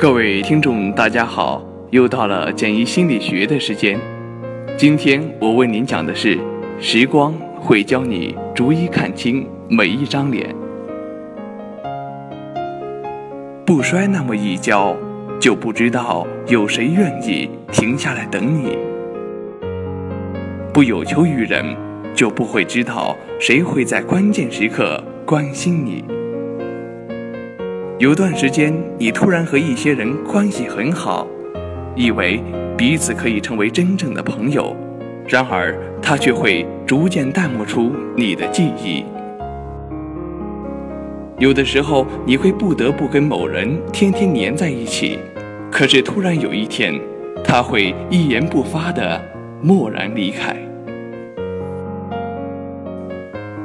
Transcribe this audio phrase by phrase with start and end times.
[0.00, 4.00] 各位听众，大家好，又到了简易心理学的时间。
[4.74, 6.38] 今天我为您讲的是：
[6.80, 10.56] 时光会教你逐一看清每一张脸。
[13.66, 14.96] 不摔那么一跤，
[15.38, 18.70] 就不知道有谁愿意停下来等你；
[20.72, 21.76] 不有求于人，
[22.14, 26.02] 就不会知道谁会在关键时刻关心你。
[28.00, 31.26] 有段时间，你突然和一些人关系很好，
[31.94, 32.42] 以为
[32.74, 34.74] 彼此可以成为真正的朋友，
[35.28, 39.04] 然而他却会逐渐淡漠出你的记忆。
[41.38, 45.18] 有的时候，你会不得不跟某人天天黏在一起，
[45.70, 46.98] 可是突然有一天，
[47.44, 49.20] 他会一言不发的
[49.60, 50.56] 默然离开。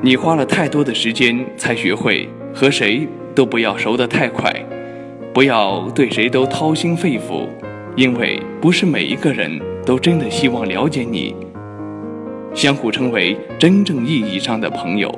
[0.00, 3.08] 你花了太多的时间才学会和谁。
[3.40, 4.54] 都不要熟得太快，
[5.32, 7.48] 不要对谁都掏心肺腑，
[7.96, 11.34] 因为不是每一个人都真的希望了解你，
[12.52, 15.10] 相互成为真正意义上的朋友。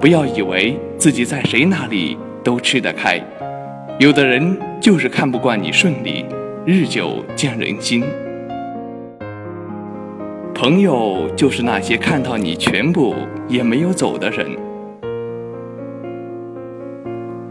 [0.00, 3.20] 不要以为自己在谁那里都吃得开，
[4.00, 6.24] 有的人就是看不惯你顺利，
[6.66, 8.02] 日久见人心。
[10.52, 13.14] 朋友就是那些看到你全部
[13.46, 14.63] 也没有走的人。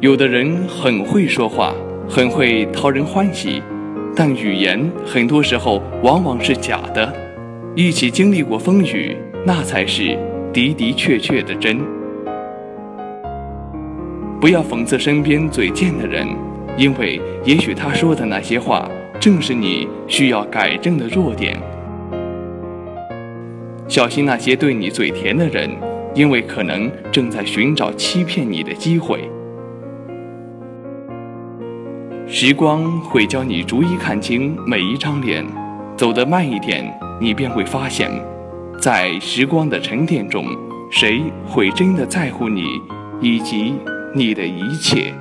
[0.03, 1.73] 有的人很会说话，
[2.09, 3.63] 很会讨人欢喜，
[4.13, 7.15] 但语言很多时候往往是假的。
[7.73, 9.15] 一起经历过风雨，
[9.45, 10.19] 那才是
[10.51, 11.79] 的的确确的真。
[14.41, 16.27] 不要讽刺身边嘴贱的人，
[16.75, 21.57] 因为也许他说的那些话，正是你需要改正的弱点。
[23.87, 25.69] 小心那些对你嘴甜的人，
[26.13, 29.29] 因为可能正在寻找欺骗你的机会。
[32.25, 35.45] 时光会教你逐一看清每一张脸，
[35.97, 36.83] 走得慢一点，
[37.19, 38.09] 你便会发现，
[38.79, 40.45] 在时光的沉淀中，
[40.89, 42.63] 谁会真的在乎你，
[43.21, 43.75] 以及
[44.15, 45.13] 你的一切。